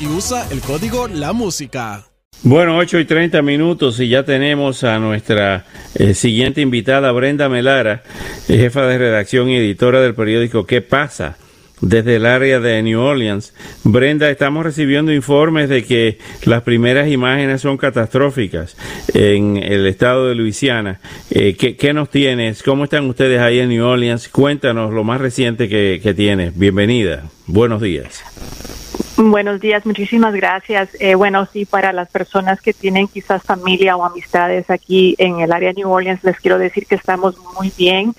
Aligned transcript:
Y 0.00 0.06
usa 0.08 0.44
el 0.50 0.60
código 0.60 1.06
La 1.06 1.32
Música. 1.32 2.04
Bueno, 2.42 2.76
8 2.78 2.98
y 2.98 3.04
30 3.04 3.42
minutos 3.42 4.00
y 4.00 4.08
ya 4.08 4.24
tenemos 4.24 4.82
a 4.82 4.98
nuestra 4.98 5.66
eh, 5.94 6.14
siguiente 6.14 6.60
invitada, 6.60 7.12
Brenda 7.12 7.48
Melara, 7.48 8.02
jefa 8.48 8.84
de 8.86 8.98
redacción 8.98 9.48
y 9.48 9.56
editora 9.56 10.00
del 10.00 10.16
periódico 10.16 10.66
¿Qué 10.66 10.82
pasa? 10.82 11.36
desde 11.80 12.16
el 12.16 12.26
área 12.26 12.58
de 12.58 12.82
New 12.82 13.00
Orleans. 13.00 13.54
Brenda, 13.84 14.30
estamos 14.30 14.64
recibiendo 14.64 15.12
informes 15.12 15.68
de 15.68 15.84
que 15.84 16.18
las 16.44 16.62
primeras 16.62 17.08
imágenes 17.08 17.60
son 17.60 17.76
catastróficas 17.76 18.76
en 19.14 19.58
el 19.58 19.86
estado 19.86 20.28
de 20.28 20.34
Luisiana. 20.34 21.00
Eh, 21.30 21.54
¿qué, 21.56 21.76
¿qué, 21.76 21.92
nos 21.92 22.10
tienes? 22.10 22.64
¿Cómo 22.64 22.84
están 22.84 23.08
ustedes 23.08 23.40
ahí 23.40 23.60
en 23.60 23.68
New 23.68 23.84
Orleans? 23.84 24.28
Cuéntanos 24.28 24.92
lo 24.92 25.04
más 25.04 25.20
reciente 25.20 25.68
que, 25.68 26.00
que 26.02 26.14
tienes. 26.14 26.58
Bienvenida. 26.58 27.30
Buenos 27.46 27.80
días. 27.80 28.24
Buenos 29.16 29.60
días, 29.60 29.84
muchísimas 29.84 30.34
gracias. 30.34 30.88
Eh, 30.98 31.14
bueno, 31.14 31.46
sí, 31.52 31.66
para 31.66 31.92
las 31.92 32.08
personas 32.08 32.60
que 32.62 32.72
tienen 32.72 33.08
quizás 33.08 33.42
familia 33.42 33.96
o 33.96 34.04
amistades 34.04 34.70
aquí 34.70 35.14
en 35.18 35.40
el 35.40 35.52
área 35.52 35.68
de 35.68 35.74
New 35.74 35.90
Orleans, 35.90 36.24
les 36.24 36.40
quiero 36.40 36.58
decir 36.58 36.86
que 36.86 36.94
estamos 36.94 37.36
muy 37.54 37.70
bien. 37.76 38.14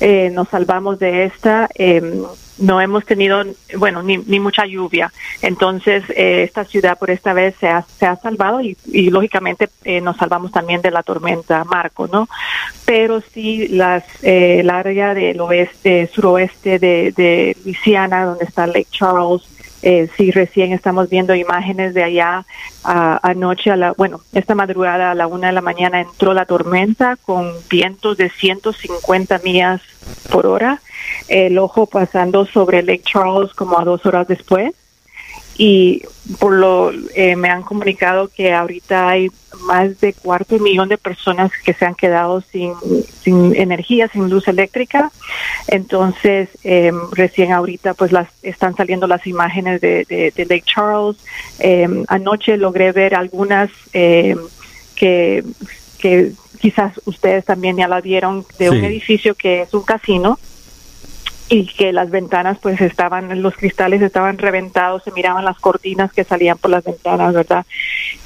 Eh, 0.00 0.30
nos 0.32 0.48
salvamos 0.48 0.98
de 0.98 1.24
esta. 1.24 1.68
Eh, 1.74 2.22
no 2.58 2.80
hemos 2.80 3.04
tenido, 3.04 3.42
bueno, 3.76 4.02
ni, 4.02 4.18
ni 4.18 4.40
mucha 4.40 4.66
lluvia. 4.66 5.12
Entonces, 5.42 6.04
eh, 6.10 6.42
esta 6.42 6.64
ciudad 6.64 6.98
por 6.98 7.10
esta 7.10 7.32
vez 7.32 7.54
se 7.60 7.68
ha, 7.68 7.82
se 7.82 8.06
ha 8.06 8.16
salvado 8.16 8.60
y, 8.60 8.76
y 8.86 9.10
lógicamente 9.10 9.68
eh, 9.84 10.00
nos 10.00 10.16
salvamos 10.16 10.52
también 10.52 10.80
de 10.80 10.90
la 10.90 11.02
tormenta 11.02 11.64
Marco, 11.64 12.08
¿no? 12.08 12.28
Pero 12.84 13.20
sí, 13.20 13.68
las, 13.68 14.04
eh, 14.22 14.60
el 14.60 14.70
área 14.70 15.14
del 15.14 15.40
oeste, 15.40 16.10
suroeste 16.12 16.78
de, 16.78 17.12
de 17.16 17.56
Luisiana, 17.64 18.24
donde 18.24 18.44
está 18.44 18.66
Lake 18.66 18.88
Charles, 18.90 19.42
eh, 19.88 20.08
sí, 20.16 20.32
recién 20.32 20.72
estamos 20.72 21.08
viendo 21.08 21.32
imágenes 21.36 21.94
de 21.94 22.02
allá 22.02 22.44
a, 22.82 23.20
anoche, 23.22 23.70
a 23.70 23.76
la, 23.76 23.92
bueno, 23.92 24.20
esta 24.32 24.56
madrugada 24.56 25.12
a 25.12 25.14
la 25.14 25.28
una 25.28 25.46
de 25.46 25.52
la 25.52 25.60
mañana 25.60 26.00
entró 26.00 26.34
la 26.34 26.44
tormenta 26.44 27.14
con 27.14 27.52
vientos 27.70 28.16
de 28.16 28.28
150 28.28 29.38
millas 29.44 29.80
por 30.28 30.48
hora, 30.48 30.80
el 31.28 31.56
ojo 31.56 31.86
pasando 31.86 32.46
sobre 32.46 32.82
Lake 32.82 33.04
Charles 33.04 33.54
como 33.54 33.78
a 33.78 33.84
dos 33.84 34.04
horas 34.06 34.26
después 34.26 34.74
y 35.58 36.02
por 36.38 36.52
lo 36.52 36.92
eh, 37.14 37.36
me 37.36 37.48
han 37.48 37.62
comunicado 37.62 38.28
que 38.28 38.52
ahorita 38.52 39.08
hay 39.08 39.30
más 39.60 39.98
de 40.00 40.12
cuarto 40.12 40.58
millón 40.58 40.88
de 40.88 40.98
personas 40.98 41.50
que 41.64 41.72
se 41.72 41.86
han 41.86 41.94
quedado 41.94 42.42
sin, 42.42 42.74
sin 43.22 43.54
energía, 43.56 44.08
sin 44.08 44.28
luz 44.28 44.48
eléctrica. 44.48 45.10
Entonces, 45.68 46.50
eh, 46.62 46.92
recién 47.12 47.52
ahorita 47.52 47.94
pues 47.94 48.12
las 48.12 48.28
están 48.42 48.76
saliendo 48.76 49.06
las 49.06 49.26
imágenes 49.26 49.80
de, 49.80 50.04
de, 50.04 50.30
de 50.34 50.44
Lake 50.44 50.64
Charles. 50.66 51.16
Eh, 51.58 51.88
anoche 52.08 52.56
logré 52.56 52.92
ver 52.92 53.14
algunas 53.14 53.70
que, 53.92 54.36
que 55.98 56.32
quizás 56.60 57.00
ustedes 57.04 57.44
también 57.44 57.76
ya 57.76 57.88
la 57.88 58.00
vieron 58.00 58.44
de 58.58 58.68
sí. 58.68 58.76
un 58.76 58.84
edificio 58.84 59.34
que 59.34 59.62
es 59.62 59.74
un 59.74 59.82
casino 59.82 60.38
y 61.48 61.66
que 61.66 61.92
las 61.92 62.10
ventanas 62.10 62.58
pues 62.60 62.80
estaban, 62.80 63.40
los 63.40 63.54
cristales 63.54 64.02
estaban 64.02 64.38
reventados, 64.38 65.04
se 65.04 65.12
miraban 65.12 65.44
las 65.44 65.58
cortinas 65.58 66.12
que 66.12 66.24
salían 66.24 66.58
por 66.58 66.70
las 66.70 66.84
ventanas, 66.84 67.32
¿verdad? 67.34 67.64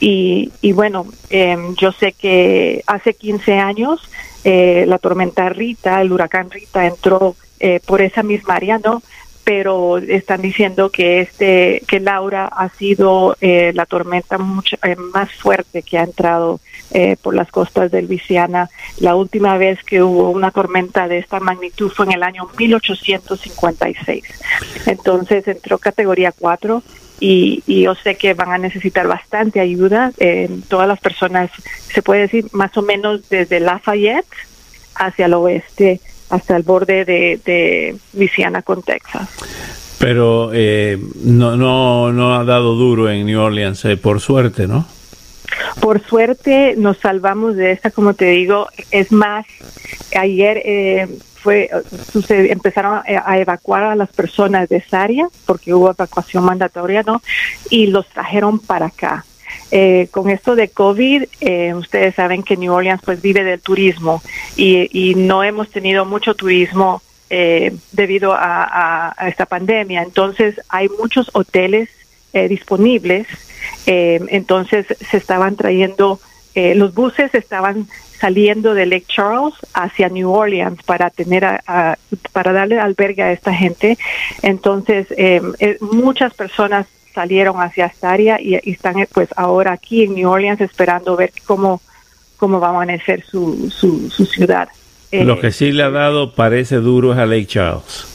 Y, 0.00 0.52
y 0.60 0.72
bueno, 0.72 1.06
eh, 1.30 1.56
yo 1.78 1.92
sé 1.92 2.12
que 2.12 2.82
hace 2.86 3.14
15 3.14 3.58
años 3.58 4.00
eh, 4.44 4.84
la 4.86 4.98
tormenta 4.98 5.48
Rita, 5.48 6.00
el 6.00 6.12
huracán 6.12 6.50
Rita 6.50 6.86
entró 6.86 7.34
eh, 7.58 7.80
por 7.84 8.02
esa 8.02 8.22
misma 8.22 8.54
área, 8.54 8.78
¿no? 8.78 9.02
Pero 9.46 9.98
están 9.98 10.42
diciendo 10.42 10.90
que 10.90 11.20
este 11.20 11.80
que 11.86 12.00
Laura 12.00 12.46
ha 12.46 12.68
sido 12.68 13.36
eh, 13.40 13.70
la 13.76 13.86
tormenta 13.86 14.38
mucho, 14.38 14.76
eh, 14.82 14.96
más 14.96 15.30
fuerte 15.34 15.84
que 15.84 15.98
ha 15.98 16.02
entrado 16.02 16.58
eh, 16.90 17.14
por 17.22 17.32
las 17.32 17.48
costas 17.52 17.92
de 17.92 18.02
Luisiana. 18.02 18.68
La 18.98 19.14
última 19.14 19.56
vez 19.56 19.78
que 19.84 20.02
hubo 20.02 20.30
una 20.30 20.50
tormenta 20.50 21.06
de 21.06 21.18
esta 21.18 21.38
magnitud 21.38 21.92
fue 21.92 22.06
en 22.06 22.12
el 22.14 22.24
año 22.24 22.48
1856. 22.58 24.24
Entonces 24.86 25.46
entró 25.46 25.78
categoría 25.78 26.32
4 26.36 26.82
y, 27.20 27.62
y, 27.68 27.82
yo 27.82 27.94
sé 27.94 28.16
que 28.16 28.34
van 28.34 28.50
a 28.50 28.58
necesitar 28.58 29.06
bastante 29.06 29.60
ayuda. 29.60 30.10
todas 30.66 30.88
las 30.88 30.98
personas, 30.98 31.52
se 31.94 32.02
puede 32.02 32.22
decir, 32.22 32.46
más 32.50 32.76
o 32.76 32.82
menos 32.82 33.28
desde 33.28 33.60
Lafayette 33.60 34.26
hacia 34.96 35.26
el 35.26 35.34
oeste 35.34 36.00
hasta 36.30 36.56
el 36.56 36.62
borde 36.62 37.04
de, 37.04 37.40
de 37.44 37.96
Luisiana 38.14 38.62
con 38.62 38.82
Texas. 38.82 39.28
Pero 39.98 40.50
eh, 40.52 40.98
no, 41.22 41.56
no, 41.56 42.12
no 42.12 42.34
ha 42.34 42.44
dado 42.44 42.74
duro 42.74 43.10
en 43.10 43.26
New 43.26 43.40
Orleans, 43.40 43.84
eh, 43.86 43.96
por 43.96 44.20
suerte, 44.20 44.66
¿no? 44.66 44.86
Por 45.80 46.02
suerte 46.02 46.74
nos 46.76 46.98
salvamos 46.98 47.56
de 47.56 47.72
esta, 47.72 47.90
como 47.90 48.14
te 48.14 48.26
digo. 48.26 48.68
Es 48.90 49.10
más, 49.10 49.46
ayer 50.14 50.60
eh, 50.64 51.08
fue 51.36 51.70
sucede, 52.12 52.52
empezaron 52.52 52.98
a, 52.98 53.04
a, 53.24 53.38
evacuar 53.38 53.84
a 53.84 53.96
las 53.96 54.10
personas 54.10 54.68
de 54.68 54.76
esa 54.78 55.02
área 55.02 55.28
porque 55.46 55.72
hubo 55.72 55.90
evacuación 55.90 56.44
mandatoria, 56.44 57.02
¿no? 57.02 57.22
Y 57.70 57.86
los 57.86 58.06
trajeron 58.08 58.58
para 58.58 58.86
acá. 58.86 59.24
Eh, 59.70 60.08
con 60.10 60.30
esto 60.30 60.54
de 60.54 60.68
COVID, 60.68 61.24
eh, 61.40 61.74
ustedes 61.74 62.14
saben 62.14 62.42
que 62.42 62.56
New 62.56 62.72
Orleans 62.72 63.02
pues 63.04 63.20
vive 63.20 63.42
del 63.42 63.60
turismo 63.60 64.22
y, 64.56 64.88
y 64.92 65.14
no 65.14 65.42
hemos 65.42 65.70
tenido 65.70 66.04
mucho 66.04 66.34
turismo 66.34 67.02
eh, 67.28 67.74
debido 67.90 68.34
a, 68.38 69.12
esta 69.26 69.46
pandemia. 69.46 70.02
Entonces 70.02 70.60
hay 70.68 70.88
muchos 70.88 71.28
hoteles 71.32 71.88
eh, 72.32 72.46
disponibles, 72.46 73.26
eh, 73.84 74.20
entonces 74.28 74.86
se 75.10 75.16
estaban 75.16 75.56
trayendo, 75.56 76.20
los 76.54 76.94
buses 76.94 77.34
estaban 77.34 77.88
saliendo 78.18 78.74
de 78.74 78.86
Lake 78.86 79.06
Charles 79.08 79.54
hacia 79.74 80.08
New 80.08 80.30
Orleans 80.30 80.80
para 80.84 81.10
tener 81.10 81.44
a, 81.44 81.98
para 82.32 82.52
darle 82.52 82.78
albergue 82.78 83.22
a 83.24 83.32
esta 83.32 83.52
gente. 83.52 83.98
Entonces 84.42 85.08
muchas 85.80 86.32
personas 86.32 86.86
salieron 87.16 87.60
hacia 87.60 87.86
esta 87.86 88.12
área 88.12 88.40
y, 88.40 88.54
y, 88.62 88.70
están 88.70 88.94
pues 89.12 89.28
ahora 89.34 89.72
aquí 89.72 90.04
en 90.04 90.14
New 90.14 90.30
Orleans 90.30 90.60
esperando 90.60 91.16
ver 91.16 91.32
cómo, 91.44 91.80
cómo 92.36 92.60
va 92.60 92.68
a 92.68 92.70
amanecer 92.70 93.24
su, 93.24 93.68
su, 93.70 94.08
su 94.08 94.24
ciudad. 94.24 94.68
Lo 95.10 95.34
eh, 95.34 95.40
que 95.40 95.50
sí 95.50 95.72
le 95.72 95.82
ha 95.82 95.90
dado 95.90 96.34
parece 96.34 96.76
duro 96.76 97.12
es 97.12 97.18
a 97.18 97.26
Lake 97.26 97.46
Charles. 97.46 98.06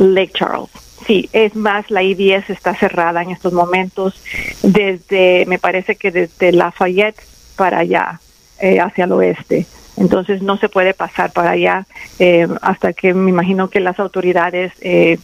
Lake 0.00 0.32
Charles. 0.34 0.70
Sí, 1.06 1.28
es 1.32 1.54
más, 1.54 1.90
la 1.90 2.02
I-10 2.02 2.44
está 2.48 2.74
cerrada 2.74 3.22
en 3.22 3.30
estos 3.30 3.52
momentos 3.52 4.20
desde, 4.62 5.44
me 5.46 5.58
parece 5.58 5.94
que 5.94 6.10
desde 6.10 6.50
Lafayette 6.50 7.22
para 7.56 7.78
allá. 7.78 8.20
eh, 8.60 8.80
hacia 8.80 9.04
el 9.04 9.12
oeste. 9.12 9.66
Entonces 9.96 10.42
no 10.42 10.56
se 10.58 10.68
puede 10.68 10.94
pasar 10.94 11.32
para 11.32 11.50
allá 11.52 11.86
eh, 12.18 12.46
hasta 12.62 12.92
que 12.92 13.14
me 13.14 13.30
imagino 13.30 13.68
que 13.68 13.80
las 13.80 13.98
autoridades 13.98 14.72
eh, 14.80 15.18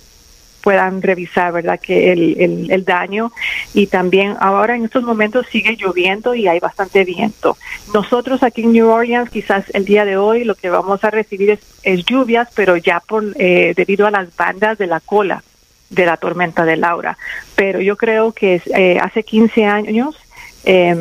puedan 0.64 1.02
revisar, 1.02 1.52
¿verdad?, 1.52 1.78
que 1.78 2.10
el, 2.10 2.70
el, 2.70 2.84
daño. 2.86 3.30
Y 3.74 3.86
también 3.88 4.34
ahora 4.40 4.74
en 4.74 4.86
estos 4.86 5.02
momentos 5.04 5.46
sigue 5.52 5.76
lloviendo 5.76 6.34
y 6.34 6.48
hay 6.48 6.58
bastante 6.58 7.04
viento. 7.04 7.58
Nosotros 7.92 8.42
aquí 8.42 8.62
en 8.62 8.72
New 8.72 8.88
Orleans, 8.88 9.28
quizás 9.28 9.66
el 9.74 9.84
día 9.84 10.06
de 10.06 10.16
hoy 10.16 10.42
lo 10.44 10.54
que 10.54 10.70
vamos 10.70 11.04
a 11.04 11.10
recibir 11.10 11.60
es, 11.82 12.04
lluvias, 12.06 12.48
pero 12.54 12.78
ya 12.78 13.00
por 13.00 13.22
eh, 13.36 13.74
debido 13.76 14.06
a 14.06 14.10
las 14.10 14.34
bandas 14.34 14.78
de 14.78 14.86
la 14.86 15.00
cola 15.00 15.44
de 15.90 16.06
la 16.06 16.16
tormenta 16.16 16.64
de 16.64 16.78
Laura. 16.78 17.18
Pero 17.54 17.80
yo 17.82 17.98
creo 17.98 18.32
que 18.32 18.62
eh, 18.74 18.98
hace 18.98 19.22
15 19.22 19.66
años... 19.66 20.16
Eh, 20.64 20.96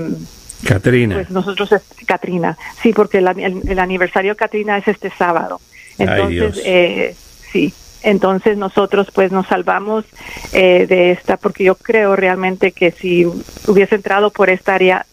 Katrina. 0.65 1.15
Pues 1.15 1.29
nosotros, 1.29 1.69
Katrina, 2.05 2.57
sí, 2.81 2.91
porque 2.91 3.19
el, 3.19 3.27
el, 3.67 3.79
aniversario 3.79 4.33
de 4.33 4.37
Katrina 4.37 4.77
es 4.77 4.87
este 4.89 5.09
sábado. 5.09 5.59
Entonces, 5.97 6.61
eh, 6.65 7.15
sí, 7.51 7.73
entonces 8.03 8.57
nosotros 8.57 9.07
pues 9.13 9.31
nos 9.31 9.47
salvamos 9.47 10.05
eh, 10.51 10.85
de 10.87 11.11
esta 11.11 11.37
porque 11.37 11.63
yo 11.63 11.75
creo 11.75 12.15
realmente 12.15 12.71
que 12.71 12.91
si 12.91 13.25
hubiese 13.25 13.95
entrado 13.95 14.29
por 14.29 14.49
esta 14.49 14.75
área 14.75 15.05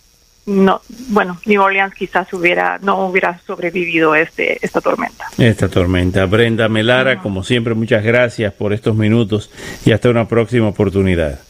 no 0.46 0.80
bueno 1.08 1.38
New 1.46 1.62
Orleans 1.62 1.94
quizás 1.94 2.32
hubiera 2.32 2.78
no 2.82 3.06
hubiera 3.06 3.38
sobrevivido 3.46 4.14
este 4.14 4.58
esta 4.64 4.80
tormenta. 4.80 5.26
Esta 5.38 5.68
tormenta. 5.68 6.26
Brenda 6.26 6.68
Melara 6.68 7.20
como 7.20 7.44
siempre 7.44 7.74
muchas 7.74 8.04
gracias 8.04 8.52
por 8.52 8.72
estos 8.72 8.96
minutos 8.96 9.50
y 9.84 9.92
hasta 9.92 10.10
una 10.10 10.26
próxima 10.28 10.68
oportunidad 10.68 11.40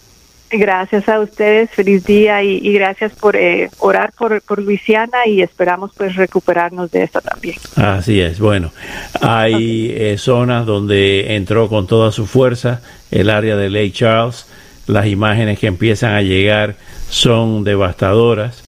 Gracias 0.53 1.09
a 1.09 1.21
ustedes, 1.21 1.71
feliz 1.71 2.05
día 2.05 2.43
y, 2.43 2.73
gracias 2.73 3.13
por 3.13 3.37
eh, 3.37 3.71
orar 3.79 4.13
por, 4.19 4.43
por, 4.43 4.61
Luisiana 4.61 5.27
y 5.27 5.43
esperamos 5.43 5.93
pues 5.97 6.17
recuperarnos 6.17 6.91
de 6.91 7.05
esta 7.05 7.21
también. 7.21 7.57
Así 7.77 8.21
es, 8.21 8.41
bueno, 8.41 8.73
hay 9.21 9.93
eh, 9.95 10.17
zonas 10.19 10.67
donde 10.67 11.37
entró 11.37 11.69
con 11.69 11.87
toda 11.87 12.11
su 12.11 12.27
fuerza 12.27 12.83
el 13.13 13.31
área 13.31 13.57
de 13.57 13.71
Lake 13.71 13.93
Charles, 13.93 14.47
las 14.89 15.07
imágenes 15.07 15.59
que 15.59 15.69
empiezan 15.69 16.15
a 16.15 16.23
llegar 16.23 16.75
son 17.09 17.63
devastadoras. 17.63 18.59